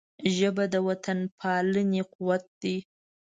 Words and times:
ژبه 0.35 0.63
د 0.73 0.75
وطنپالنې 0.87 2.01
قوت 2.13 2.43
دی 2.61 2.77